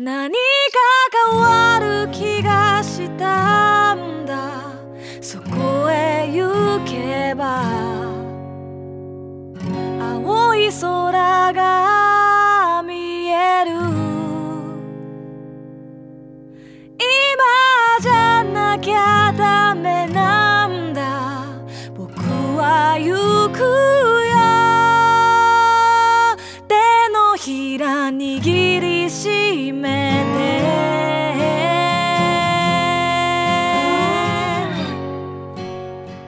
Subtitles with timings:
[0.00, 0.38] 何か
[1.32, 4.70] 変わる気がしたんだ。
[5.20, 7.64] そこへ行けば
[10.00, 11.57] 青い空が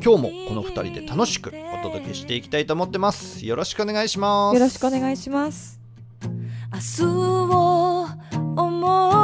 [0.00, 3.44] 今日もこの2人で楽しくお届けしていきたいと思ってます。
[3.44, 4.54] よろしくお願いします。
[4.54, 5.80] よろしくお願いします。
[6.72, 8.06] 明日を
[8.56, 9.18] 思う。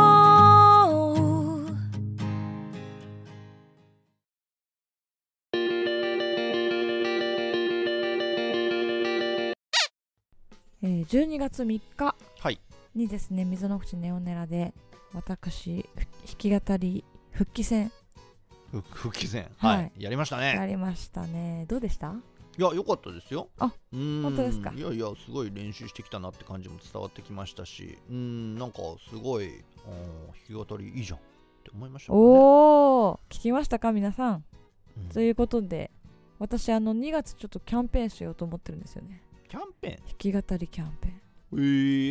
[10.82, 12.58] えー、12月3日はい。
[12.96, 14.74] にですね、水の口ネオネラで
[15.12, 18.03] 私弾き語り復帰戦ふ
[18.82, 21.64] 復帰戦はいはい、やりましたねやりましたね。
[21.68, 22.14] どうでした？
[22.56, 24.72] いや良かったですよあうーん本当ですか？
[24.74, 28.78] いやいやすごい練習してきたなって感じも伝わってきましたしうーんなんか
[29.10, 31.22] すごいあー弾き語りいいじゃんっ
[31.64, 34.44] て思いましたねおお、聞きましたか皆さん？
[34.96, 35.90] うんということで、
[36.38, 39.20] 私あの2月ちょっとキャンペーンしようと思ってるんですよね。
[39.48, 41.14] キャンペ弾き語りキャンペーン。
[41.14, 41.20] ーン
[41.56, 41.60] え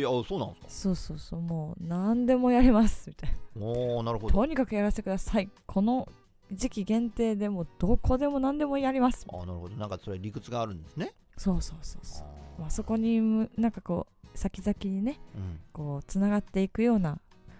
[0.04, 3.36] ー、あそうなんですそうそうそう、もう何でもやりますみたいな。
[3.36, 5.48] かおーなるほどとにかくやらせてください。
[5.66, 6.06] この
[6.54, 9.26] 時期限定でもどこでも何でもやります。
[9.28, 9.76] あなるほど。
[9.76, 11.14] なんかそれ理屈があるんですね。
[11.36, 12.26] そうそうそうそう。
[12.26, 15.60] あまあ、そこにむなんかこう先々にねーうん。
[15.72, 17.18] こうつながっていくような、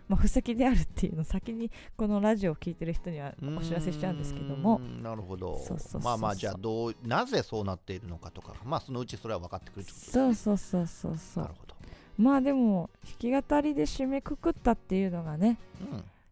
[0.09, 4.81] まあ、布石であるっていうのを先にこのラジオを聞いてる人にはお知らせしちゃうんですけども。
[5.03, 5.59] なるほど。
[5.59, 10.12] そうそうまあまあじゃあどうなぜそうなっているのかとかまあそのうちそれは分かってくるってことですね。
[10.12, 11.44] そうそうそうそうそう。
[11.44, 11.75] なるほど。
[12.16, 12.91] まあでも
[13.21, 15.59] 弾き語りで締めくくったっていうのがね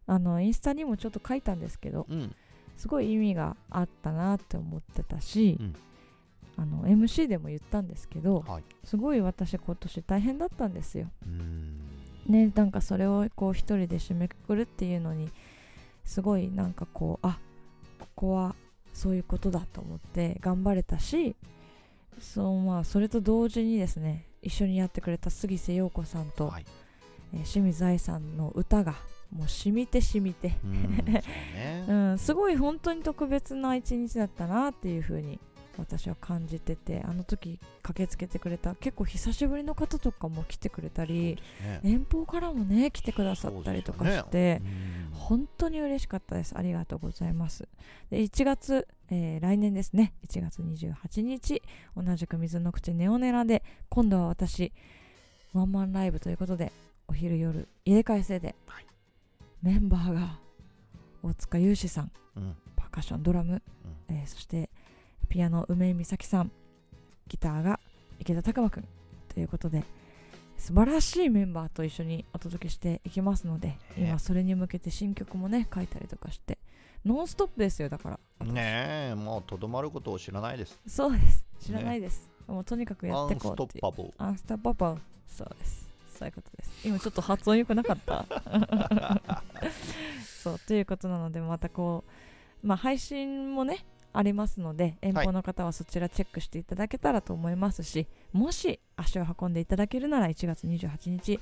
[0.06, 2.37] あのインスタにもちょっと書いたんですけどうんうん
[2.77, 5.75] すごい意味があったなって思ってたし、うん。
[6.59, 8.62] あの MC でも言ったんですけどはい。
[8.84, 11.09] すごい私今年大変だったんですよ。
[12.27, 15.31] ねなんかそれをこう一人で締めくくるっていうのに
[16.05, 17.38] すごいなんかこうあ
[17.99, 18.55] ここは
[18.93, 21.34] そういうことだと思って頑張れたし
[22.21, 26.66] そうまあそれと同時にですね一緒にやってくれた杉瀬陽子さんと、はい。
[27.34, 28.94] えー清水愛さんの歌が
[29.34, 31.22] もう染みて染みて、うーんそう
[31.87, 35.38] ねうん、すごい本当に特別な一日だったなっていう風に
[35.78, 41.81] 私は感じててあの時駆けつけてくれた結構久しぶりの方とかも来てくれたりね。
[41.82, 44.62] 遠方からもね来てくださったりとかして、ね。
[45.12, 46.56] 本当に嬉しかったです。
[46.56, 47.69] ありがとうございます。
[48.10, 50.14] で1月、えー来年ですね。
[50.26, 51.62] 1月28日
[51.97, 54.72] 同じく水の口ネオネラで今度は私
[55.53, 56.72] ワンマンライブということで
[57.09, 58.87] お昼夜入れ替え制で、はい。
[59.62, 60.38] メンバーが
[61.22, 62.43] 大塚裕志さんうん。
[62.43, 63.62] うんパーカッションドラム、
[64.09, 64.69] えーそして
[65.28, 66.50] ピアノ梅井美咲さん
[67.28, 67.81] ギターが
[68.19, 68.88] 池田拓磨くん
[69.32, 69.82] ということで
[70.59, 76.59] 素晴らしいメンバーと一緒にお届けしていきますので、今それに向けて新曲もね書いたりとかして
[77.05, 78.47] ノンストップですよだから。
[78.47, 80.78] ねえもうとどまることを知らないです。
[80.87, 81.44] そうです。
[81.61, 83.81] 知らないです、もうとにかくやってこうっていう。
[83.81, 84.03] トッパブ。
[84.05, 84.97] ルアンストッパパ
[85.27, 85.88] そうです。
[86.19, 86.87] そういうことです。
[86.87, 88.25] 今ちょっと発音良くなかった
[90.42, 92.05] そうということなのでまたこ
[92.62, 101.40] うまあ配信もねありますので遠方の方はそちらチェックしていただけたらと思いますし、もし足を運んでいただけるなら1月28日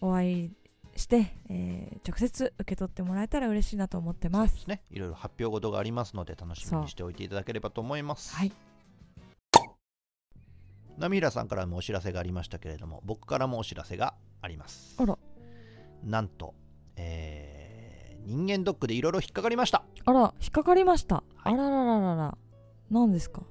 [0.00, 0.50] お会い
[0.96, 4.66] して、えー直接受け取ってもらえたら嬉しいなと思ってます。
[4.68, 4.82] ね。
[4.90, 8.34] いろいろ発表事がありますので楽しみにしておいていただければと思います。
[8.34, 8.52] はい。
[10.96, 14.94] 波平さんからもお知らせがありましたけれども僕からもお知らせがあります。
[14.98, 15.18] あら。
[16.04, 16.54] なんと、
[16.96, 17.59] えー
[18.26, 19.84] 人間ドックでいろいろ引っかかりました。
[20.04, 21.54] あら引っかかりました、はい。
[21.54, 22.38] あららららら。
[22.90, 23.42] 何ですか？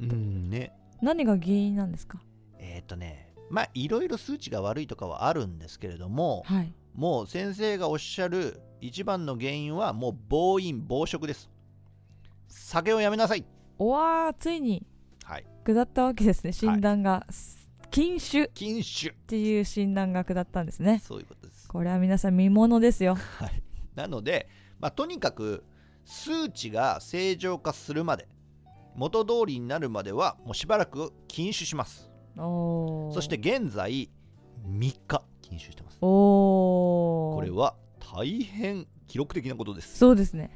[0.00, 0.72] うんね。
[1.02, 2.20] 何が原因なんですか？
[2.58, 6.72] えーっ、とねまあいろいろ数値が悪いとかはあるんですけれどもはい。
[6.94, 11.50] もう先生がおっしゃる一番の原因はもう暴飲暴食です。
[12.48, 13.44] 酒をやめなさい。
[13.78, 14.86] おわーついに
[15.24, 15.46] はい。
[15.64, 16.52] 下ったわけですね。
[16.52, 17.26] 診断が、
[17.90, 18.44] 禁酒。
[18.44, 19.10] っ禁酒。
[19.26, 21.00] ていう診断学だったんですね。
[21.04, 21.68] そういうことです。
[21.68, 23.16] これは皆さん見ものですよ。
[23.16, 23.62] はい
[23.96, 24.48] なので、
[24.78, 25.64] まあ、とにかく
[26.04, 28.28] 数値が正常化するまで
[28.94, 32.10] 元通りになるまではもうしばらく禁酒します。
[32.36, 34.10] そして現在
[34.68, 35.98] 3日禁酒してます。
[36.00, 39.98] これは大変記録的なことです。
[39.98, 40.50] そうですね。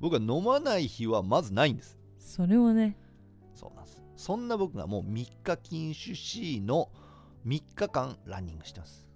[0.00, 1.98] 僕は飲まない日はまずないんです。
[2.18, 2.96] それをね。
[3.54, 4.02] そうなんです。
[4.16, 6.90] そんな僕がもう3日禁酒 C の
[7.46, 9.06] 3日間ランニングしてます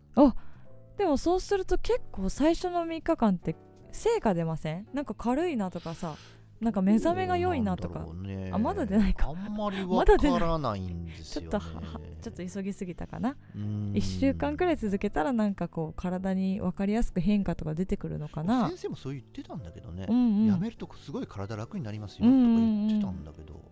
[0.99, 3.57] でもそうすると結構最初の3日間って
[3.93, 4.87] 成果出ません？
[4.93, 6.17] なんか軽いなとかさ
[6.61, 8.05] なんか目覚めが良いなとか。
[8.15, 8.51] ね。
[8.53, 9.29] あまだ出ないか。
[9.29, 11.67] あんまりわまだ出ないからないんですよ、ね、ちょっと
[12.21, 13.37] ちょっと急ぎすぎたかな。
[13.55, 13.93] うーん。
[13.93, 18.67] 1週間くらい続けたらなんかこう体に分かりやすく変化とか出てくるのかな。
[18.69, 20.47] 先生もそう言ってたんだけどね、うんうん。
[20.47, 23.63] やめるとすごい体楽になりますよとか言ってたんだけど、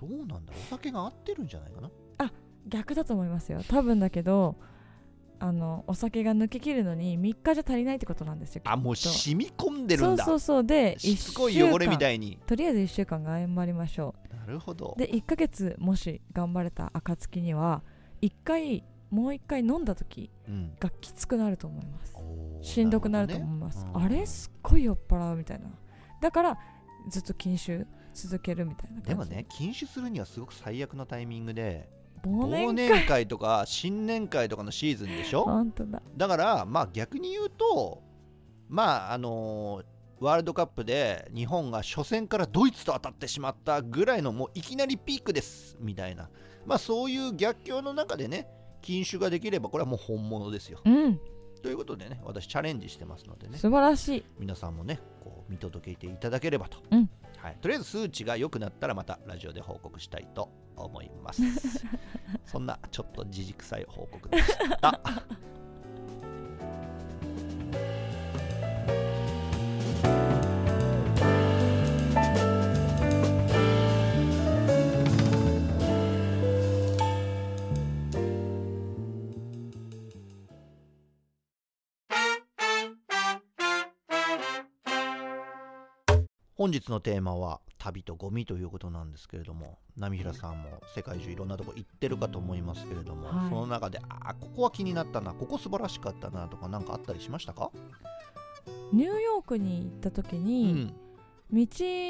[0.00, 1.90] どうなんだお酒が合ってるんじゃないかな？
[2.68, 3.60] 逆だと思いますよ。
[3.68, 4.56] 多分だけど
[5.38, 10.24] あのお酒が抜けきるのに3日じゃ足りないってことなんですよあもう染み込んでるんだ。
[10.24, 10.64] そうそうそう。
[10.64, 14.94] でしつこい汚れみたいいにとりあえず1週間頑張りましょなるほど。
[14.96, 17.82] うで1ヶ月もし頑張れた暁には
[18.22, 20.72] 1回もう1回飲んだ時うん。
[20.78, 22.14] がきつくなると思います。
[22.16, 25.66] おーしんどくなると思います、うんあれすっごい酔っ払うみたいな。
[26.20, 26.58] だから
[27.10, 29.08] ずっと禁酒続けるみたいな感じ。
[29.08, 31.88] でもね禁酒するにはすごく最悪なタイミングで
[32.24, 35.44] 忘年会とか新年会とかのシーズンでしょ？
[35.44, 36.02] 本当だ。
[36.16, 38.02] だからまあ逆に言うと
[38.68, 39.84] まああのー
[40.20, 46.30] ワールドカップで日本が初戦からドイツと当たってしまったぐらいのもういきなりピークですみたいな。
[46.64, 48.46] まあそういう逆境の中でね
[48.80, 50.80] 禁酒ができればこれはもう本物ですよ。
[50.84, 51.20] うん。
[51.62, 53.58] ということでね私チャレンジしてますのでね。
[53.58, 54.24] 素晴らしい。
[54.38, 57.10] 皆さんもねこう見届けていただければと、うん
[57.44, 61.42] はい、とりあえず数値が良くなったらまたラジオで報告したいと思います。
[62.46, 64.46] そんなちょっとじじくさい報告でし
[64.80, 64.98] た
[86.80, 93.48] 日のテーマは旅とゴミということなんですけれども波平さんも世界中いろんなとこ行ってるかと思いますけれども、はい。
[93.50, 97.70] その中であーここは気になったなここ素晴らしかったなとか何かあったりしましたか、
[98.92, 100.94] ニューヨークに行った時うに、ん、
[101.52, 101.66] 道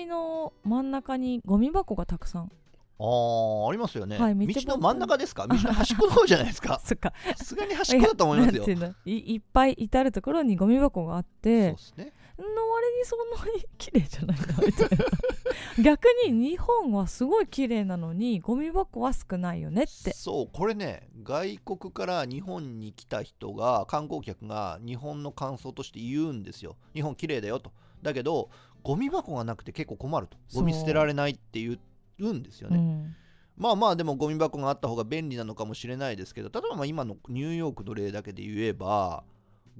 [0.06, 2.50] の真ん中にゴミ箱がたくさん。
[2.96, 5.46] あーありますよね、はい道道の真ん中ですか？
[5.48, 6.80] 道の端っこの方じゃないですか？
[6.84, 7.12] そっか。
[7.36, 8.64] さすがに端っこだと思いますよ。
[9.04, 15.04] いいいっぱい至る所にゴミ箱があっそうてですねの割にそんなに綺麗じゃないなみたいな。
[15.82, 20.12] 逆に日本はすごい綺麗なのにゴミ箱は少ないよねって。
[20.12, 26.76] そうこれね外国から日本に来た人が観光客が日本の感想として言うんですよ。
[26.94, 27.72] 日本綺麗だよと。
[28.02, 28.50] だけど
[28.82, 30.36] ゴミ箱がなくて結構困ると。
[30.54, 31.78] ゴミ捨てられないって言
[32.18, 33.16] うんですよね、うん。
[33.56, 39.24] まあまあでもゴミ箱があった方が便利なのかもしれないですけど例えばまあ今のニューヨークの例だけで言えば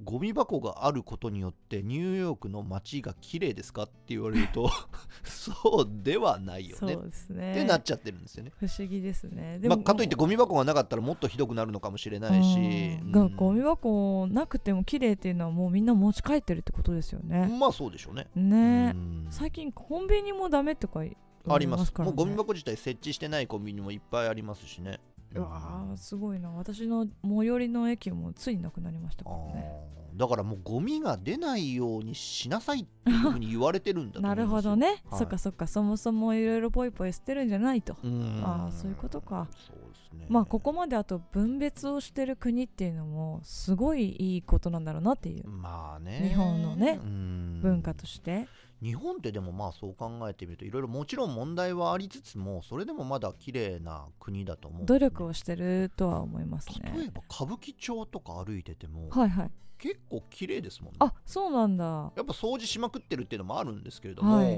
[0.03, 4.69] ゴミ箱があることによってニューヨークの街が綺麗ですかって言われると
[5.23, 7.51] そうではないよそねうですね。
[7.51, 8.51] ってなっちゃってるんですよね。
[8.59, 9.59] 不思議ですね。
[9.63, 13.35] まあ、かといってゴミ箱がなかったらもっとひどくなるのかもしれないし、うん。
[13.35, 18.27] ゴミ箱なくても綺麗っていうのはもうみんな持ち帰ってるってことですよね、まあそうでしょうね。
[18.35, 18.91] ね。
[18.95, 19.27] うん。
[19.29, 21.15] 最近コンビニもダメとか言
[21.47, 24.99] ありますから、ね、もうゴミ箱自体設置してないコンビニもいっぱいありますしね。
[25.35, 26.49] うわーすごいな。
[26.51, 29.71] 私の最寄りの駅もついなくなりましたあからね。
[29.91, 30.17] ー。
[30.17, 35.19] だからもうゴミが出ないようにしなさいっていうふうに言われてるんだ ないるほどね、はい。
[35.19, 35.67] そっかそっか。
[35.67, 38.41] そもそもいろいろポイポイ捨てるんじゃないと、うん。
[38.43, 39.47] ああそういうことか。
[39.51, 40.25] そうですね。
[40.29, 45.49] まあここまであと分別をしてる国っていうのもすごいいいことなんだろうなっていう。
[45.49, 46.29] まあね。
[46.29, 47.59] 日本のねうん。
[47.61, 48.47] 文化として、
[48.85, 59.51] 日本ってでもまあそう考えてみるといろいろもちろん問題はありつつもそれでもまだ綺麗な国だと思う、努力をしてるとは思います例えねば歌舞伎町とか歩いててもはいはい。
[59.77, 60.97] 結構綺麗ですもんね。
[60.99, 61.83] あそうなんだ。
[62.15, 64.55] やっぱ掃除しまくってるっていうのもあるんですけれども、はい。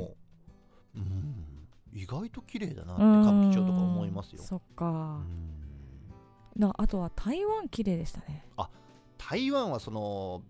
[0.96, 1.46] うん
[1.94, 4.44] 意外と綺麗だなって歌舞伎町とか思いますよ。
[4.44, 5.26] そっうかん。
[6.56, 8.46] なあとは台湾綺麗でしたね。
[9.18, 10.44] 台湾はその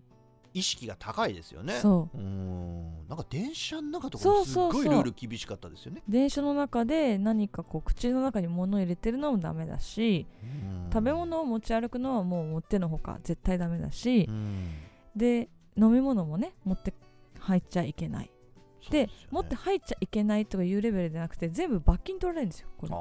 [0.54, 1.74] 意識が高いですよね。
[1.74, 2.18] そう。
[2.18, 3.06] うん。
[3.08, 6.02] なんか電車の中とかもすごいルール厳しかったですよね。
[6.08, 10.90] 電車の中で何かこう口の中に物を入れてるのもダメだしうん。
[10.92, 14.70] 食べ物を持ち歩くのはもう持ってのほか絶対ダメだしうん。
[15.16, 16.94] で飲み物もね持って
[17.40, 18.30] 入っちゃいけない。
[18.90, 19.12] でね。
[19.30, 22.92] 持って入っちゃいけないとかいうレベルじゃなくて全部罰金取られるんですよこれ。
[22.92, 22.96] あ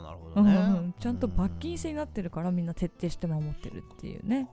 [0.00, 4.48] あなるほどね、んうんちゃんと罰金制になってるからみんな徹底して守ってるっていうね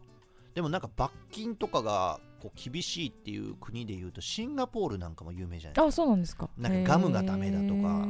[0.56, 5.84] でもなんか罰金とかがこう厳しいっていう国でいうとシンガポールなんかも有名じゃないですか。
[5.86, 6.50] あそうなんですか。
[6.58, 8.08] なんかガムがダメだとか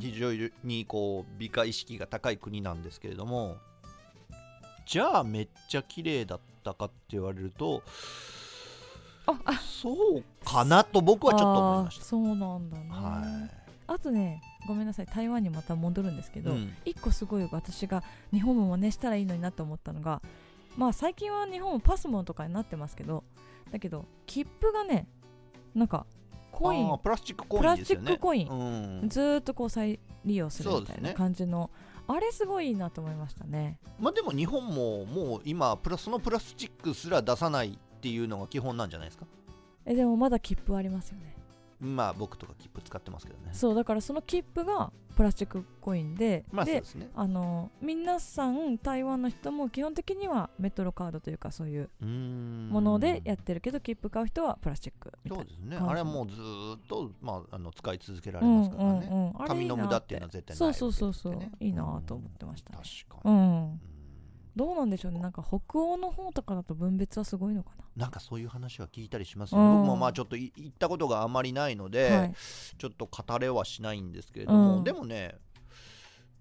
[0.00, 0.32] 非常
[0.64, 3.56] にこう美化意識が高い国なんですけれども
[4.86, 7.82] じゃあめっちゃ綺麗だったかって言われると
[9.26, 9.54] ああ。
[9.54, 12.94] そうかなと僕はちょっと思いましあーそうなんだね、た。
[12.96, 13.22] は
[13.88, 15.06] あとねごめんなさい。
[15.06, 16.72] 台湾にまた戻るんですけい、ど、うん。
[16.84, 20.22] 一個すごい私が日本も真似したらいいのになと思ったのが
[20.76, 23.24] まあ最近は日本もパスモとかになってますけど
[23.70, 25.06] だけど切符がね
[25.74, 26.06] なんか
[26.50, 28.10] コインプラスチックコプラスチインですよね。
[28.12, 29.08] ックコイン、うん。
[29.08, 31.70] ずーっとこう再利用するみたいな感じの、
[32.06, 33.78] あれすごいいいなと思いましたね。
[33.98, 39.24] まあでも日本ももう今プラそのプラスチックすら出さないっていうのが基本なんじゃないですか？
[39.86, 41.31] えでもまだ切符ありますよね
[41.82, 43.50] まあ僕とか切符使ってますけどね。
[43.52, 46.82] そうだからその切符がプラスチックコインで、で
[47.14, 51.90] まあの皆さん台湾の人も基本的にはメトロカードというかそういう
[52.70, 55.76] ものでやってるけど切符買う人はプラスチックそうですね。
[55.76, 62.78] あれはもうずーっと、まあ、あの使い続けられうんますからね、うんうんあれい紙の無駄っていうのは絶対ないそうそうそうそう、いいなと思ってましたね。
[62.78, 63.62] 確かに、うん。
[63.62, 63.80] うん
[64.54, 65.20] どうなんでしょうね。
[65.20, 68.06] なんか北欧の方とかだと分別はすごいのかな。
[68.08, 69.78] んかそういう話は聞いたりしますよ、うん。
[69.78, 72.34] 僕もまあちょっとい行ったことがあまりないので、なはい。
[72.78, 74.84] ちょっと語れはしないんですけれども、うん。
[74.84, 75.36] でもね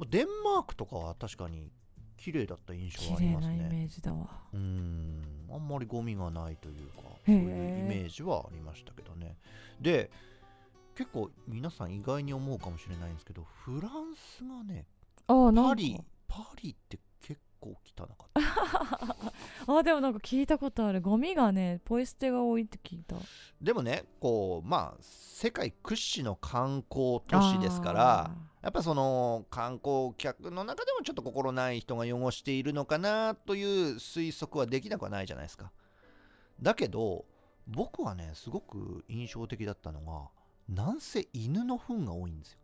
[0.09, 1.71] デンマークとかは確かに
[2.17, 4.29] 綺麗だった印象はあり綺麗なイますねメージだわ。
[4.53, 5.21] うん。
[5.53, 7.43] あんまりゴミがないというかそういうイ
[7.83, 9.37] メージはありましたけどね。
[9.79, 10.11] で
[10.95, 14.85] 結構皆さん意外に思うかもしれないんですけどフランスがね
[15.27, 15.69] ああなんか。
[15.69, 17.03] パリパリって結
[17.61, 18.29] 構汚かっ
[19.65, 19.71] た。
[19.73, 20.99] あでもなんか聞いたことある。
[21.01, 23.15] ゴミがねポイ捨てが多いって聞いた。
[23.61, 35.71] でもねこうまあ世界屈指の観光都市ですからやっぱその観光客の中でもちょっと心ない人が汚しているのかなという推測はできなくはないじゃないですか。
[36.61, 37.25] だけど
[37.67, 40.29] 僕はねすごく印象的だったのが
[40.67, 42.59] なんせ犬の糞が多いんですよ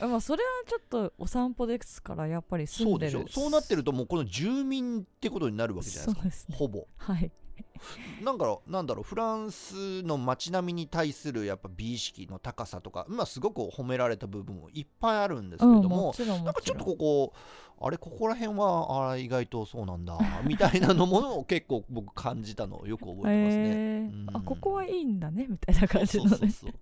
[0.00, 3.40] あ まあそれはちょっとお散歩ですからやっぱり住そうんででるしょ。
[3.42, 6.22] そうなってるともうこの住民ってことになるわけじゃないですか。
[6.22, 6.56] そうですね。
[6.56, 6.86] ほぼ。
[6.96, 7.30] はい。
[8.22, 17.32] なんだろうなんだろうフランスの街並みに対するやっぱ美意識の高さとかまあすごく褒められた部分もいっぱいあるんですけうんれども、なんかちょっとここ
[17.80, 23.42] あれここら辺はあ意外とそうなんだ みたいなのものを結構僕感じたのをよく覚えてますね。
[23.46, 24.28] へー。
[24.28, 24.36] うん。
[24.36, 26.30] あここはいいんだねみたいな感じのね。
[26.30, 26.72] そうそうそう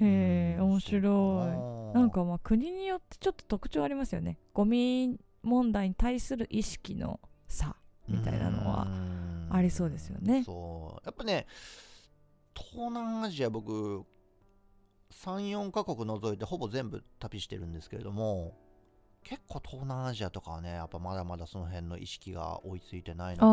[0.00, 1.94] へえうん面白い。
[1.94, 4.38] なんかまあ国によってちょっと特徴ありますよね。
[4.52, 7.76] ゴミ問題に対する意識の差
[8.08, 9.48] みたいなのはうん。
[9.50, 10.44] ありそうですよね。
[10.44, 11.02] そう。
[11.04, 11.46] やっぱね
[12.54, 14.04] 東南アジア僕
[15.12, 18.56] 34カ国除いてほぼ全部旅してるんですけれども
[19.24, 23.46] 結構東南アジアとかはねやっぱまだまだその辺の意識が追いついてないのか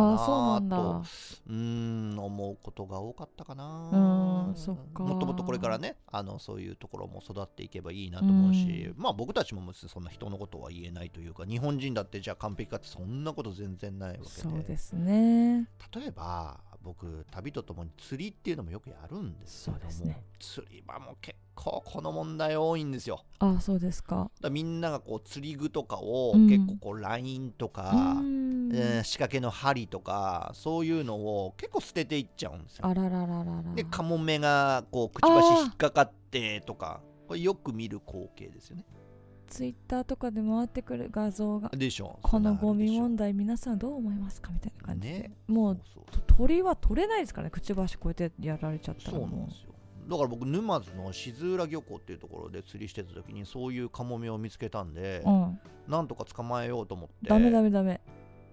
[0.61, 1.03] なと
[1.47, 4.53] うーん思うことが多かったかな。
[4.93, 5.03] か。
[5.03, 14.29] もっともっとこれからねあのそういうところも育っていけばいいなと思うし、まあ僕たちも別にそんな人のことは言えないというか日本人だってじゃあ完璧かってそんなこと全然ないわけで。
[14.29, 15.67] そうですね。
[15.93, 20.23] 例えば僕旅とともに釣りっていうのもよくやるんですけども、そうですね。
[20.39, 23.25] 釣り場も結構この問題多いんですよ。
[23.39, 24.29] あそうですか。
[24.51, 26.47] みんながこう釣り具とかをうん。
[26.47, 28.45] 結構こうラインとか、うーん。
[28.71, 32.87] えー仕掛けの針とかそういうのを結構捨てていっちゃうんですよ。
[32.87, 33.73] あららららら。
[33.73, 38.85] でカモメがこうくちばし引っかかってとかこれよく見る光景ですよね
[39.55, 42.19] ツイッターとかで回ってくる画像がでしょ。
[42.21, 45.07] このゴミ問題題皆さんどう思いますかみたいな感じ。
[45.07, 45.31] で、ね。
[45.47, 45.81] もう
[46.27, 47.51] 鳥は取れないですからね。
[47.51, 49.11] くちばしこうやってやられちゃったら。
[49.11, 49.69] そうなんもですよ。
[50.09, 57.29] だから僕沼津の静浦漁港っていうところで釣りしてた時にそういうカモメを見つけたんで、う、うん、なんとか捕まえようと思って。
[57.29, 58.01] ダメダメダメ。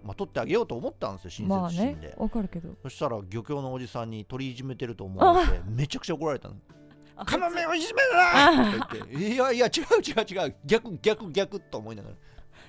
[0.05, 2.69] まあ、取ってあげようと思ったんですよ親まあね切心で、わかるけど。
[2.83, 6.55] そしたら漁協のおじさんに鳥いじめてると思われてめちゃくちゃ怒られたの。
[6.55, 6.59] あ
[7.27, 9.15] カモメをいじめるなって言って。
[9.35, 10.55] いやいや違う違う違う。
[10.65, 12.17] 逆逆逆と思いながら。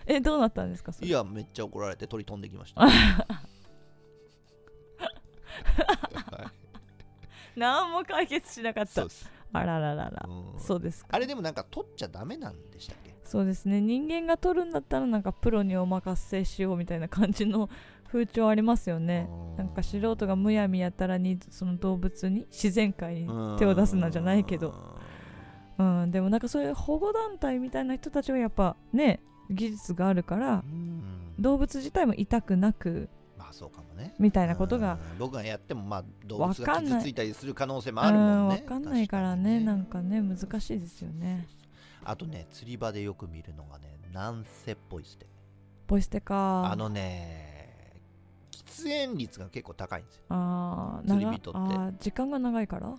[0.06, 2.92] えどうなったんですかいやめっちゃ怒られて鳥飛んできました、はい。
[7.56, 9.08] 何も解決しなかった。
[9.54, 10.26] あらららら。
[10.28, 10.60] うん。
[10.60, 11.10] そうですか。
[11.12, 13.14] あれでもなんか取っちゃダメなんでしたっけ？
[13.24, 13.80] そうですね。
[13.80, 17.70] 人間が取るんだったらなんかプロにお任せしようみたいな感じの
[18.13, 19.27] 風潮ありますよね。
[19.58, 25.00] なんか素人がむやみやたらにその動物に自然界に手を出すなじゃないけど。
[25.79, 26.12] うん。
[26.12, 31.34] でもなんかそういう保護団体みたいな人たちはやっぱね技術があるからうん。
[31.39, 34.13] 動物自体も痛くなくまあそうかもね。
[34.20, 35.17] みたいなことがうん。
[35.17, 38.55] 僕がやってもまあ動わ物が傷ついたりする可能性もうんあるもんね。
[38.55, 39.55] わかんないからね。
[39.55, 41.48] 確なんかね難しいですよね。
[42.03, 45.25] あとね釣り場でよく見るのがね南西っぽい捨て
[45.88, 46.72] ポイ捨てか。
[46.72, 47.43] あのね
[48.74, 50.24] 喫煙率が結構高いんですよ。
[50.30, 52.03] あ釣り人って。
[52.03, 52.88] 時間が長いから？
[52.88, 52.98] か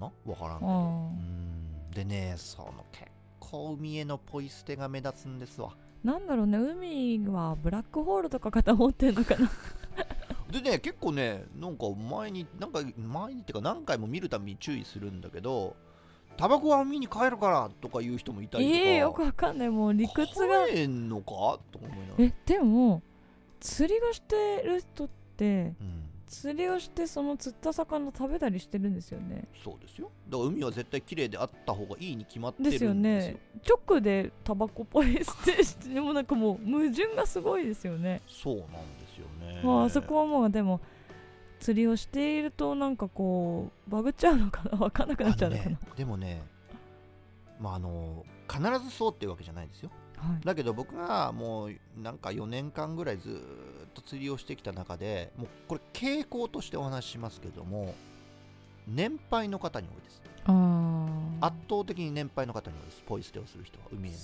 [0.00, 0.10] な？
[0.24, 0.70] わからんけど。
[0.70, 1.90] うんうん。
[1.94, 3.06] でねその結
[3.40, 5.70] 構海へのポイ捨てが目立つんですわ。
[6.04, 9.50] なんだろうね海はブラックホールとか型持ってんのかな。
[10.50, 15.74] でね結構ねなんか前になんか前にっていうか何回も見るたびに注意するんだけど
[16.36, 18.78] タバコは海に帰るからとか言う人もいたりとか。
[18.78, 19.70] ええよくわかんない。
[19.70, 20.66] もう理屈が。
[20.68, 21.58] 帰んのか？
[21.72, 22.24] と思いながら。
[22.24, 23.02] えでも
[23.60, 26.02] 釣りをしてる人ってうん。
[26.28, 29.46] 釣りをしてその釣った魚食べたりしてるんですよね。
[29.62, 30.10] そうですよ。
[30.28, 32.94] だから海は絶対綺麗であった方がいいに決まってるんですよ。
[32.94, 33.40] ですよね。
[33.86, 38.22] 直でタバコポイ捨てしてでもなんかもう矛盾がすごいですよね。
[38.26, 38.70] そうなんで
[39.14, 39.62] すよね。
[39.62, 40.80] まああそこはもうでも
[41.60, 44.76] 釣りをしているとなんかこうバグっちゃうのかな？
[44.76, 46.42] 分かんなくなっちゃうのかな、ねでもね
[47.60, 50.44] まああの必ずそうっていうわけじゃないですよはい。
[50.44, 53.40] だけど僕がもうなんか4年間ぐらいずーっ
[53.94, 57.94] と釣りをしてきた中でもうこれ傾向としてお話ししますけども
[58.86, 60.22] 年配の方に多いです。
[61.40, 64.18] 圧倒的に年配の方に多いですポイ捨てをする人は海への。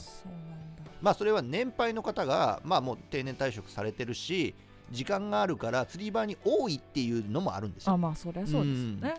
[1.00, 4.54] まあそれは年配の方がまあもう定年退職されてるし
[4.92, 7.94] 時間があるから釣り場に多いっていうのもあるんですよ。
[7.94, 9.14] あまあそりゃそうですよね。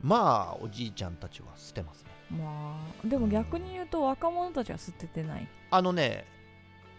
[0.00, 5.48] まあおじいちゃんたちは捨てますねまあでも逆に言うと若者たちは捨ててない。
[5.70, 6.24] あのね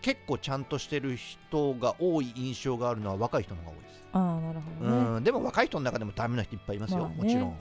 [0.01, 4.97] 結構ちゃんとしてる人が多い印象があるのは若い人の方が多いです、ああなるほどね。
[5.15, 7.49] うんでも若い人の中でもダメな人いっぱいいますよ、まあねもちろん。
[7.51, 7.57] ね。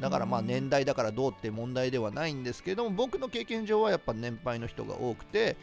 [0.00, 5.56] だからまあ年代だからどうって問題ではないんですけども僕の経験上はやっぱ年配の人が多くて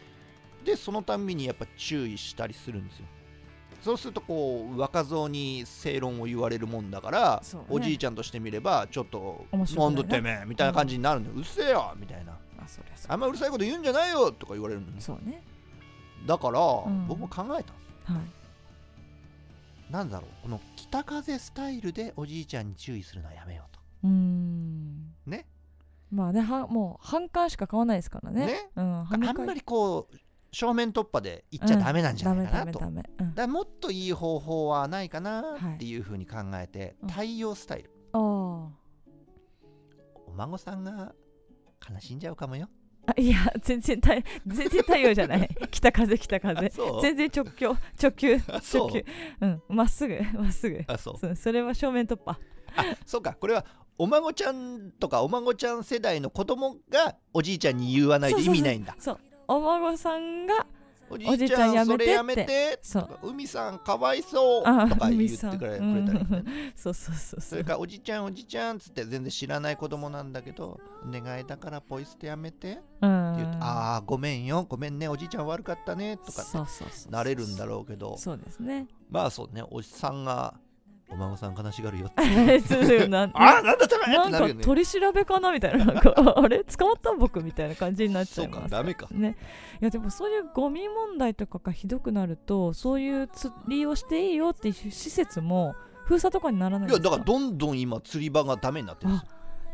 [0.64, 3.06] でそのたんびにやっぱ注意したりするんですよ
[3.82, 7.60] そうするとこう若造に正論を言われるもんだから、ね。
[7.68, 12.32] おじいちゃんとしてみればちょっと「面白くなんだてめえ」みたいな感じになるんだよ、うっせえよみたいな。
[12.32, 15.42] あそあんまうるさいこと言うんじゃないよとか言われるのねそうね。
[16.26, 17.06] だから、ん。
[17.08, 17.62] 僕も考え
[18.06, 18.40] たんはい。
[19.92, 23.80] なんだろうこの北風スタイルでおじいちゃんに注意するのはやめようと。
[24.04, 25.14] うーん。
[25.26, 25.46] ね。
[26.12, 28.46] まあねはもう反感しか買わないですからね。
[28.46, 28.70] ね。
[28.76, 30.16] うん、あんまりりこう
[30.52, 32.80] 正面突破で言っちゃダメなんじゃないかなと、
[33.34, 37.08] だもっといい方法はないかなはいっていうふうに考えて、うん。
[37.08, 37.90] 対応スタイル。
[38.12, 38.72] お
[40.34, 41.14] 孫さんが
[41.88, 42.68] 悲しんじゃうかもよ。
[43.06, 45.48] ああいや全然太全然太陽じゃない。
[45.70, 46.72] 北風北風。
[47.02, 47.68] 全然直球
[48.00, 49.04] 直球直球。
[49.40, 50.82] うんまっすぐまっすぐ。
[50.86, 51.18] あそう。
[51.18, 52.32] そうそれは正面突破。
[52.32, 52.38] あ
[53.06, 53.34] そうか。
[53.34, 53.64] これは
[53.98, 58.96] お孫ちゃんとかお孫ちゃん世代の子供がおじいちゃんに言わないと意味ないんだ。
[58.98, 60.64] そうお孫さんが
[61.10, 63.30] おじいちゃんやめてやめてそう。
[63.30, 64.62] 海さんかわいそう。
[64.64, 66.06] あとか言ってくれくれたらいいん。
[66.06, 67.40] だよねそうそうそう。
[67.40, 73.36] それからおじちゃんおじちゃんっつって全然知らない子供なんだけどお願いだからポイ捨てやめてってうん。
[73.38, 76.44] 言ああごめんよごめんねおじいちゃん悪かったねとか
[77.10, 78.16] なれるんだろうけど。
[78.16, 78.86] そうですね。
[79.10, 80.54] まあそうねおじさんが
[81.12, 82.22] お孫さん悲しがるよって。
[83.34, 85.84] ああなんだためなんか取り調べかなみたいな。
[85.84, 88.62] なんか あれ捕まった僕みたいな感じになっちゃいます。
[88.62, 89.06] かダメか。
[89.10, 89.36] ね、
[89.80, 97.08] いやでもそういうゴミ問題とかがひどくなるとそういう釣りをしていいよっていう施設も封鎖とかにならないいんですか？
[97.08, 99.12] やだからどんどん今釣り場がダメになってる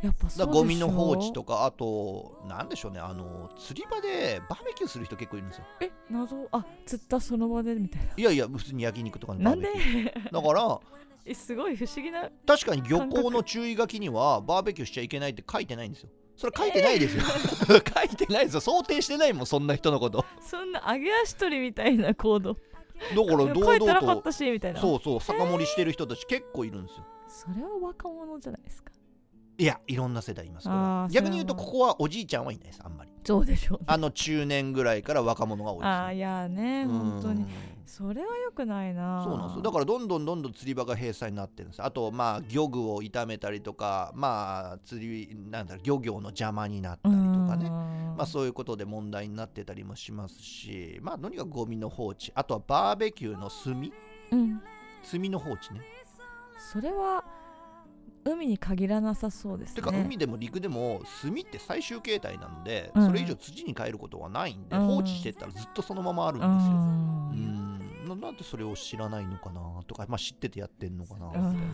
[0.02, 5.64] やっぱそうゴミの放置とかあとなんでしょうねあの釣り場でバーベキューする人結構いるんですよ。
[5.80, 6.36] え謎？
[6.52, 10.14] あ釣ったその場でみたいいやいや普通に焼肉とかのななんバーベキュで？
[10.30, 10.78] ーだから
[11.26, 16.10] えすごい不思議な確かに漁港の注意書きにはバーベキューしちゃいけないって書いてないんですよ。
[16.36, 17.22] それ書いてないですよ、
[17.66, 18.60] 書いてないですよ。
[18.60, 20.24] 想定してないもんそんな人のこと。
[20.40, 22.54] そんな揚げ足取りみたいな行動。
[22.54, 22.62] だか
[23.14, 24.32] ら堂々と。
[24.32, 27.06] そうそう酒盛りしてる人たち結構いるんですよ。
[27.28, 28.92] それは若者じゃないですか
[29.58, 33.10] いやいろんな世代いますから逆に言うとここはおじいちゃんはいないですあんまり。
[33.24, 33.84] そうでしょうね。
[33.88, 36.98] あの中年ぐらいから若者が多いです、ね、あーいやねうん。
[36.98, 37.46] 本当に。
[37.86, 39.24] それは良くないな。
[39.24, 39.62] そうなんですよ。
[39.62, 47.70] だからどんどんどんどん釣り場が閉鎖になってるんですあとまあ漁具を傷めたりとかまあ釣りなんだろう漁業の邪魔になったりとかね。
[47.70, 52.30] まあそういうことで問題になってたりもしますしまあとにかくゴミの放置。
[52.34, 53.90] あとはバーベキューの炭。
[54.32, 54.60] うん。
[55.10, 55.80] 炭の放置ね。
[56.58, 57.24] それは
[58.26, 59.74] 海に限らなさそうですね。
[59.76, 63.06] てか海でも陸でも炭って最終形態なので、うん。
[63.06, 64.86] それ以上土に変えることはないんで、うん。
[64.86, 66.72] 放置してったらずっとそのままあるんうですよ。
[66.72, 67.30] ん。
[67.30, 68.08] うん。
[68.08, 71.66] ななんでそれを知らないのかなとか、まあ、知っててやってんのかなみたい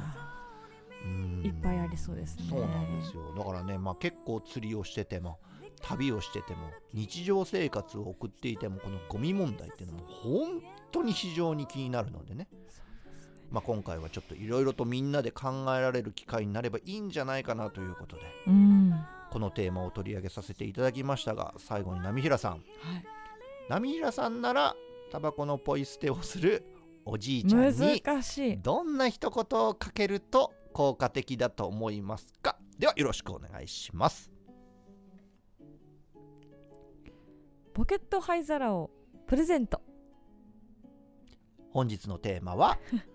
[1.45, 2.47] いっぱいありそうですね。
[2.49, 3.35] そうなんですよ。
[3.37, 5.39] だからね、まあ、結構釣りをしてても
[5.83, 10.63] 旅をしてても日常生活を送っていてもこのゴミ問題っていうのも本
[10.93, 12.49] 当に非常に気になるのでね
[13.53, 18.93] まあ、今回はちょっといろいろとみんなで考えられる機会になればいいんじゃないかなということでうん。
[19.31, 22.53] このテーマを取り上げさせていただきましたが最後に波平さん。
[22.53, 22.63] はい。
[23.69, 24.75] 波平さんなら
[25.11, 26.65] タバコのポイ捨てをする
[27.05, 28.03] おじいちゃんに
[28.63, 32.57] どんな一言をかけると効果的だと思いますか？
[32.79, 34.31] ではよろしくお願いします。
[37.75, 38.91] ポケット灰皿を
[39.27, 39.83] プレゼント。
[41.71, 42.79] 本日のテーマは？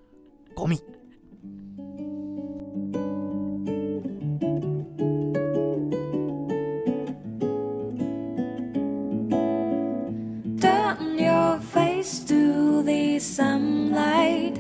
[10.60, 14.58] Turn your face to the sunlight.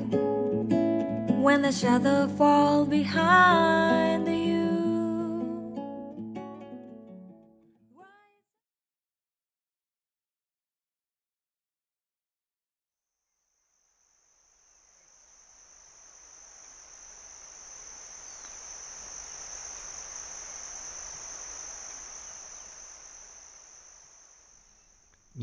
[1.41, 4.27] When the shadows fall behind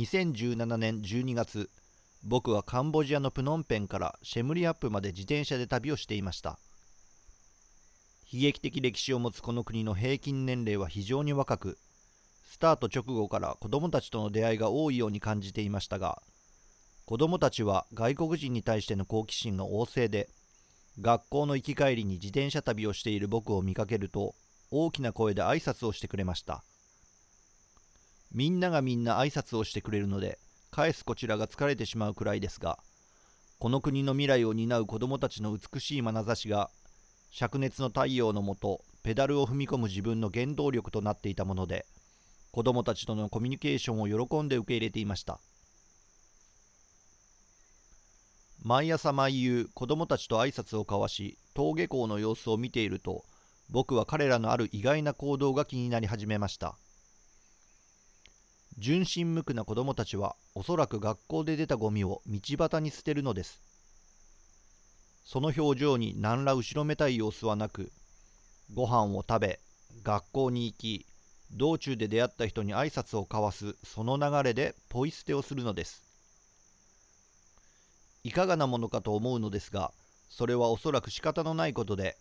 [0.05, 1.71] 2017年12月
[2.23, 6.59] 僕はカンボジアのプノンペンからシェムリアップまで自転車で旅をしていました。
[8.31, 11.79] 悲劇的歴史を持つこの国の平均年齢は非常に若く
[12.45, 16.21] スタート直後から子供たちとの出会いが多いように感じていましたが
[17.07, 20.29] 子供たちは外国人に対しての好奇心が旺盛で
[21.01, 24.35] 学校の行き帰りに自転車旅をしている僕を見かけると
[24.71, 26.64] 大きな声で挨拶をしてくれました。
[28.35, 30.38] みんながみんな挨拶をしてくれるので
[30.73, 32.79] 返すこちらが疲れてしまうくらいですが
[33.61, 36.68] この国の未来を担う子供たちの美しい眼差しが
[37.33, 41.87] 灼熱の太陽のもとペダルを踏み込む自分の原動力となっていたもので
[42.51, 45.40] 子供たちとのコミュニケーションを喜んで受け入れていました。
[48.62, 53.25] 毎朝毎夕子供たちと挨拶を交わし登下校の様子を見ていると
[53.68, 56.79] 僕は彼らのある意外な行動が気になり始めました。
[58.77, 63.61] 純真無垢な子供たちはおそらく学校で出たゴミを道端に捨てるのです。
[65.25, 67.93] その表情に何ら後ろめたい様子はなく
[68.75, 69.61] ご飯を食べ
[70.03, 71.07] 学校に行き
[71.51, 76.05] 道中で出会った人に挨拶を交わすその流れでポイ捨てをするのです。
[78.25, 79.93] いかがなものかと思うのですが
[80.31, 82.17] それはおそらく仕方のないことで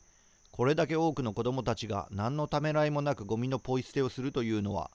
[0.52, 4.92] これだけ多くの子供たちが何のためらいもなくゴミのポイ捨てをするというのは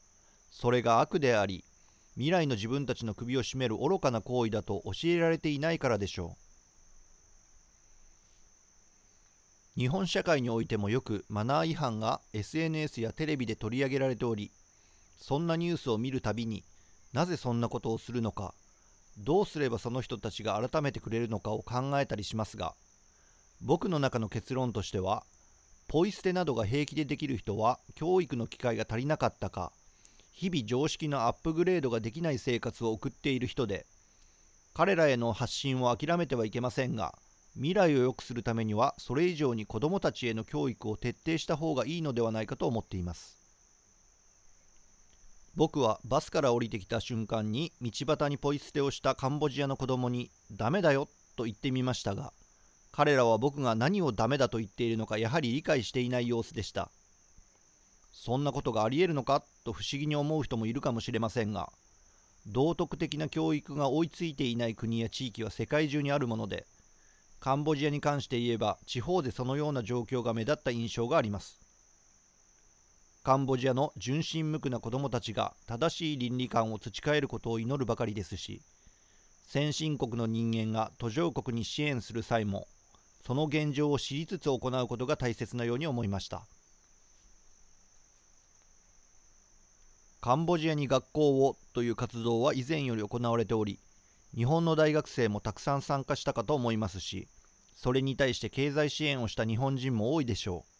[0.50, 1.64] それが悪であり
[2.14, 6.48] 未来の自分たちの首を絞める愚かな行為だと教えられていないからでしょう。
[9.78, 14.50] 日本社会においてもよくマナー違反が SNS やテレビで取り上げられており
[15.20, 16.64] そんなニュースを見るたびに
[17.12, 18.54] なぜそんなことをするのか
[19.18, 22.74] どうすればその人たちが改めてくれるのかを考えたりしますが
[23.60, 25.22] 僕の中の結論としては
[25.86, 29.70] ポイ捨てなどが平気でできる人は教育の機会が足りなかったか
[30.38, 33.86] 日々常識のアップグレードができない生活を送っている人で
[34.72, 37.12] 彼らへの発信を諦めてはいけませんが
[37.54, 43.36] 未来を良くするためにはそれ以上に子どもたちへの教育を徹底した方がいいのではないかと思っています。
[45.56, 52.32] 僕はバスから降りてきた瞬間に道端にポイ捨てをしたカンボジアの子供に「ダメだよ」と言ってみましたが
[52.92, 56.92] 彼らは僕が何をダメだと言っているのかやはり理解していない様子でした。
[58.20, 61.70] そんなことがありえるのかと不思議に思う人もいるかもしれませんが
[62.48, 66.66] 道徳的な教育が追いついていない国や地域は世界中にあるもので
[67.38, 71.60] カンボジアに関して言えば地方でそのような状況が目立った印象があります。
[73.22, 78.62] カンボジアの純真無垢な子どもたちが正しい倫理観を培えることを祈るばかりですし
[79.46, 82.66] 先進国の人間が途上国に支援する際も
[83.24, 86.42] その現状を知りつつ行うことが大切なように思いました。
[90.20, 93.78] カンボジアに学校をという活動は以前より行われており
[94.34, 97.28] 日本の大学生もたくさん参加したかと思いますし
[97.76, 100.78] それに対して経済支援をした日本人も多いでしょう。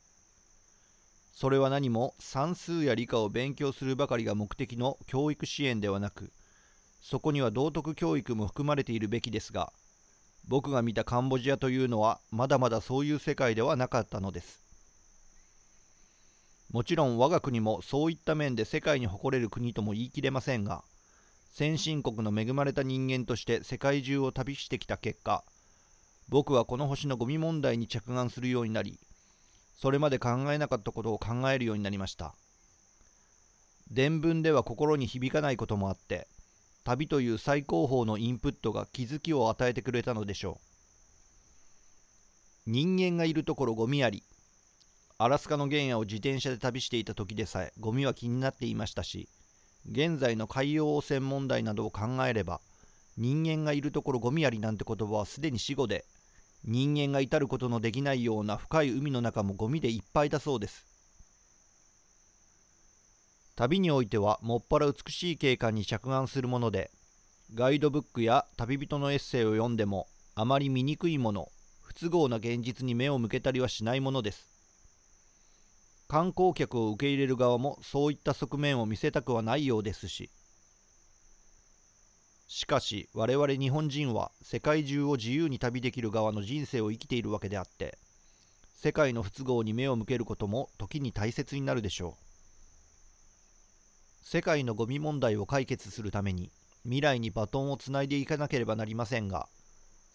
[1.39, 6.33] それは何も算数や理科を勉強するばかりが目的の教育支援ではなく
[7.01, 9.73] そこには道徳教育も含まれているべきですが
[10.49, 14.68] 僕が見たカンボジアというのはまだまだそういう世界ではなかったのです。
[16.71, 20.83] もちろん我が国もそういった面で世界に誇れる国とも言い切れませんが
[21.51, 25.43] 先進国の恵まれた人間として世界中を旅してきた結果
[26.29, 28.99] 僕はこの星のゴミ問題に着眼するようになり
[29.77, 32.35] それまで考えなかったことを考えるようになりました。
[33.93, 36.27] 伝聞では心に響かないこともあって
[36.85, 40.59] 旅という最高峰のインプットが気づきを与えてくれたのでしょ
[42.67, 42.71] う。
[42.71, 44.23] 人間がいるところゴミあり
[45.21, 49.29] アラスカの原野を自転車で旅していた時でさえゴミは気になっていましたし
[49.91, 52.61] 現在の海洋汚染問題などを考えれば
[53.17, 56.05] 人間がいるところゴミありなんて言葉はすでに死語で
[56.65, 60.87] 人間が至ることのできないような深い海の中もゴミでいっぱいだそうです。
[63.57, 66.93] 旅においてはもっぱら美しい景観に着眼するもので
[67.55, 71.49] ガイドブックや旅人のエッセイを読んでもあまり見にくいもの
[71.81, 74.58] 不都合な現実に目を向けたりはしないものです。
[76.09, 80.31] 観光客を受け入れる側もそういった側面を見せたくはないようですし。
[82.49, 87.99] しかし我々日本人は世界中を自由に旅できる側の人生を生きているわけであって
[88.75, 92.29] 世界の不都合に目を向けることも時に大切になるでしょう。
[94.25, 96.51] 世界のゴミ問題を解決するために
[96.85, 99.47] 未来にバトンをつないでいかなければなりませんが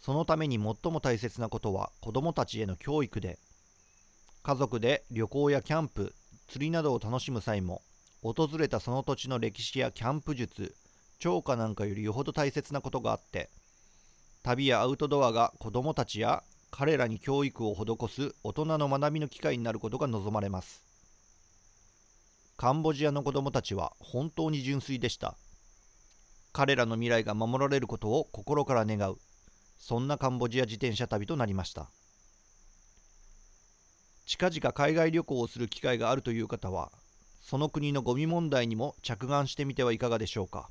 [0.01, 3.37] そのために最も大切なことは子どもたちへの教育で
[4.43, 6.13] 家族で旅行やキャンプ
[6.47, 7.81] 釣りなどを楽しむ際も
[8.21, 10.75] 訪れたその土地の歴史やキャンプ術
[11.19, 13.49] 釣果なんかよりよほど大切なことがあって
[14.43, 20.83] 旅やアウトドアが子どもたちや彼らに教育を施す大人の学びの機会になることが望まれます。
[22.57, 25.37] カンボジアの子どもたちは本当に純粋でした。
[26.51, 29.17] 彼らの未来が守られることを心から願う。
[29.77, 31.91] そんなカンボジア自転車旅となりました。
[34.25, 36.91] 近々海外旅行をする機会があるという方は
[37.41, 40.69] その国のゴミ問題にも着眼してみてはいかがでしょうか。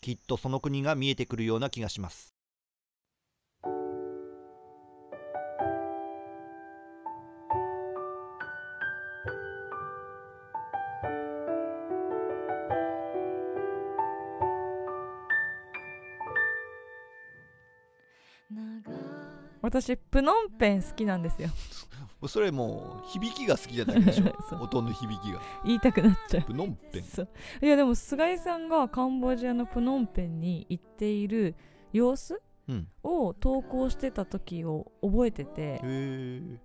[0.00, 2.34] きっとその国が見えてくるような気がします。
[19.62, 21.48] 私プノンペン好きなんですよ
[22.28, 24.32] それもう響きが好きじゃないでしょ。
[24.62, 25.40] 音の響きが。
[25.64, 26.44] 言いたくなっちゃう。
[26.44, 27.02] プノンペン。
[27.02, 27.28] そう。
[27.62, 31.54] いやでも菅井さんがカンボジアのプノンペンに行っている
[31.92, 32.88] 様子うん。
[33.02, 35.80] を投稿してた時を覚えてて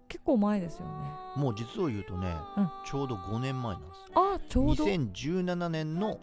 [0.08, 0.92] 結構前ですよね。
[1.36, 2.70] もう実を言うとね、うん。
[2.86, 4.86] ちょうど5年前なんですあちょうど。
[4.86, 6.18] 2017年の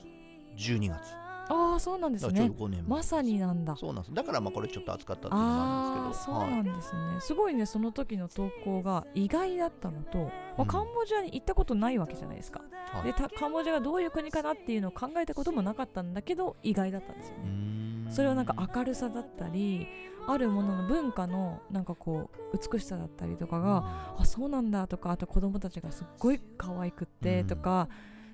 [0.57, 2.32] 12月ああそうなんですね。
[2.32, 2.98] だからちょうど5年前。
[2.98, 3.76] まさになんだ。
[3.76, 4.14] そうなんです。
[4.14, 6.38] だからまあこれちょっと暑かったっていうのもんですけど。
[6.38, 10.24] なんですね、すごいねその時の投稿が意外だったのと、ま
[10.59, 13.04] あうんカンボジアに行ったことないわけじゃないですか、はい。
[13.04, 19.87] でたカンボジアがどういう国かなっていうのを考えたこともなかったんだけど意外だったんですようね、それはなんか明るさだったり
[20.28, 27.88] あるものの文化のなんかこう美しさだったりとかが、あそうなんだとかあと子供たちがすっごい可愛くってとか、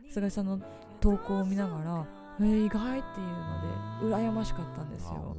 [0.09, 0.61] 菅井さんの
[1.01, 2.07] 投稿を見ながら
[2.41, 5.37] えー意外っていうので羨ましかったんですあよ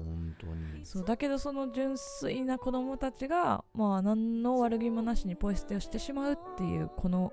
[0.84, 7.32] そうだけどその純粋な子供たちがまあ何の悪気もなしにポイ捨てをしてしまうっていうこの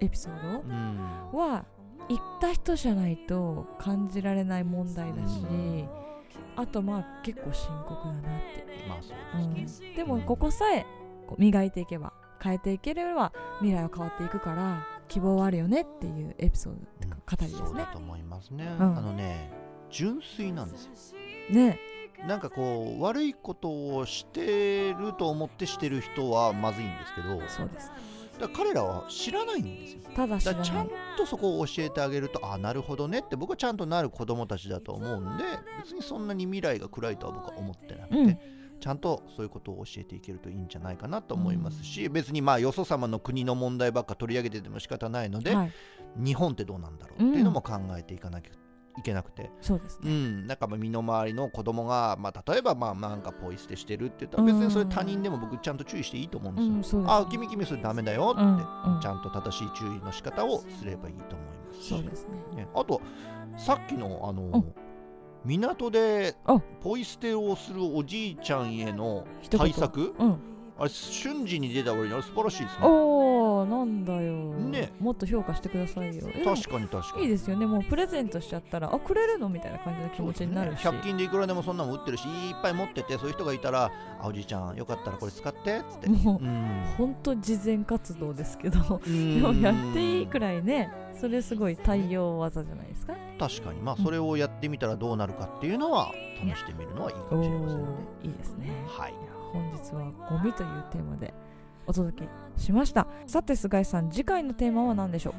[0.00, 1.30] エピソーうん。
[1.32, 1.64] ドは
[2.08, 5.88] 行った人じゃないと感じられない問題だし、うん
[6.54, 8.22] あとまあ結構深刻だなっ
[8.54, 8.84] て。
[8.86, 9.14] まあそ
[9.50, 10.84] うですね、うん、でもここさえ
[11.38, 12.12] 磨いていけば
[12.42, 17.68] 変えていければ未来は変わっていくから希望はあるよねっていうエピソードっていうか語りですね。
[17.68, 17.86] そうだ。
[17.86, 18.96] と思いますね、うん。
[18.96, 19.52] あのね
[19.90, 21.54] 純粋なんですよ。
[21.54, 21.78] ね
[22.26, 27.90] なんかこう悪いことをしてると思ってしてる人はまずいんですけどそうです。
[28.40, 30.00] ら彼らは知らないんですよ。
[30.16, 30.90] ただちゃん。
[31.18, 35.44] とそこを教えてあげるとあなるほどねって僕はちゃんとなる子供たちだと思うんで
[35.82, 38.38] 別にそんなに未来が暗いとは僕は思ってなくて、うん
[38.82, 45.72] ちゃんとそういうことを教えていけるといいんじゃないかなと思いますし、別にまあよそ様の国の問題ばっか取り上げてても仕方ないので、はい、
[46.16, 48.50] 日本ってどうなんだろうっていうのも考えていかなきゃ
[48.98, 50.10] いけなくて、そうですね。
[50.10, 56.74] うん、なんかまあ身の回りの子供が、まあ、例えばまあなんかポイ捨てしてるって言ったら別にそれ他人でも僕ちゃんと注意していいと思うんですよ。
[56.74, 59.00] うん、そうです、あ君君それダメだよって、うんうん。
[59.00, 61.82] ちゃんと正しい注意の仕方をすればいいと思います。
[61.82, 62.64] しそうですね。
[62.64, 63.00] ね、あと
[63.56, 64.74] さっきのあの、うん
[65.44, 66.60] 港であ。
[66.80, 70.14] ポイ捨てをするおじいちゃんへの対策？
[70.18, 70.51] うん。
[70.78, 74.32] あれ瞬時に出た俺にあれ素晴らしいですねおー、なんだよ。
[74.54, 76.28] ねもっと評価してくださいよ。
[76.34, 77.66] え確かに確かにいいですよね。
[77.66, 80.84] もうプレゼントしちゃったら、あ、くれるのみたいな感じの気持ちになるし。
[80.84, 93.14] ね100均でいくらでもそんなの売ってるしいっぱい持っててそういう人がいたらあおじいちゃんよかったらこれ使ってっつってもう、うん本当慈善活動ですけど、う んでもやっていいくらいね、それすごい対応技じゃないですか。
[93.38, 98.70] 確かにまあそれをやってみたらどうなるかっていうのは試してみるのはいいかおもしれませんねー、いいですね。
[98.86, 101.34] はい本日はゴミというテーマで
[101.86, 103.06] お届けしました。
[103.26, 105.34] さて菅井さん次回のテーマは何でしょう？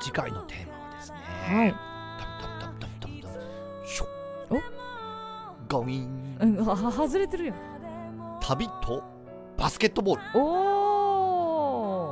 [0.00, 1.16] 次回のテーマはですね
[1.56, 1.74] はい、
[2.20, 4.06] タムタムタムタムタムタムショ
[4.50, 7.54] おゴインうん、はは外れてるよ
[8.40, 9.02] 旅と
[9.56, 10.42] バスケットボールお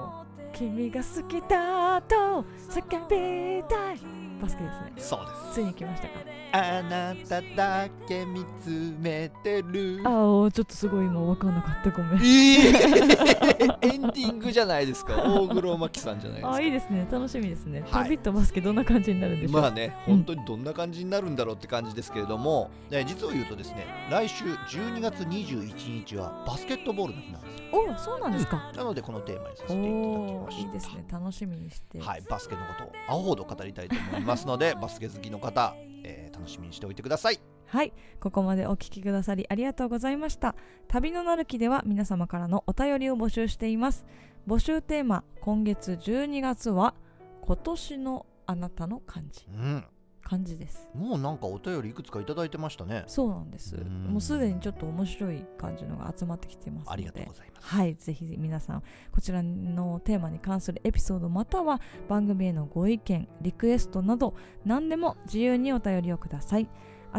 [0.09, 3.99] お君が好きだと叫びたい
[4.41, 4.93] バスケですね。
[4.97, 5.55] そうです。
[5.55, 6.15] ついに来ましたか。
[6.53, 10.01] あなただけ見つめてる。
[10.05, 11.91] あーちょっとすごい今分かんなかった。
[11.91, 12.23] ごめん。
[12.23, 12.59] いい。
[12.67, 15.17] エンディングじゃないですか。
[15.17, 16.51] 大黒摩季さんじゃないですか。
[16.57, 17.07] あーいいですね。
[17.11, 18.05] 楽しみですね、はい。
[18.05, 27.67] 旅とバスケどんな感じになるんでしょう、まあね、うん本当にどんな感じになるんだろうって感じですけれども、え実を言うとですね、来週12月21日はバスケットボールの日なんですよ。
[27.73, 30.63] おおそうなんですか、なのでこのテーマにさせていただきました。
[30.63, 31.05] いいですね。
[31.11, 31.99] 楽しみにして。
[32.01, 37.41] はい、バスケのことを青ほど語りたいと思いますので、バスケ好きの方、えー楽しみにしておいてください。
[37.67, 40.55] はい、ここまでお聞きくださりありがとうございました。
[40.87, 44.07] 旅のなる木では皆様からのお便りを募集しています。
[44.47, 46.95] 募集テーマ、今月12月は、
[47.41, 49.47] 今年のあなたの漢字。
[49.49, 49.85] うん、
[50.27, 50.89] 漢字です。
[50.93, 53.05] もうなんかお便りいくつかいただいてましたね。
[53.07, 53.77] そうなんです。
[53.77, 56.91] うんもうすでにちょっと面白い感じのが集まってきてますので。
[56.93, 57.67] ありがとうございます。
[57.69, 64.35] はい、ぜひ皆さんこちらのテーマに関するエピソードまたは番組へのご意見リクエストなど
[64.65, 66.69] 何でも自由にお便りをください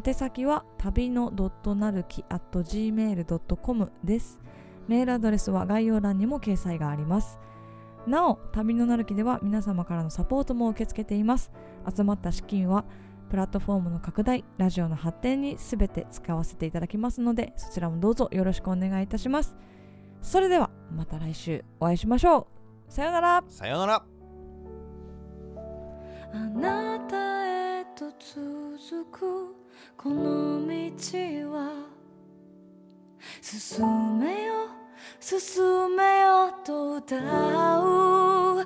[0.06, 4.40] 宛先は旅のドットなるき at gmail.com です
[4.88, 7.40] メールアドレスは概要欄にも掲載があります
[8.08, 11.52] なお旅のなるきでは皆様からのサポートも受け付けています
[11.96, 12.86] 集まった資金は
[13.30, 19.56] プラットフォームの拡大ラジオの発展にすべて使わせていただきますのでそちらもどうぞよろしくお願いいたします。
[20.22, 22.48] それではまた来週お会いしましょ
[22.90, 22.92] う。
[22.92, 23.44] さようなら。
[23.48, 24.04] さようなら。
[26.34, 29.56] あなたへと続く
[29.96, 30.72] この道
[31.52, 31.72] は
[33.42, 34.54] 進めよ
[35.20, 37.16] 進めよと歌
[37.80, 38.66] う